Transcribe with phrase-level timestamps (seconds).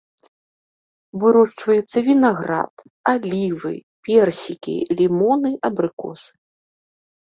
[1.23, 2.75] Вырошчваецца вінаград,
[3.15, 3.75] алівы,
[4.11, 6.31] персікі, лімоны, абрыкосы.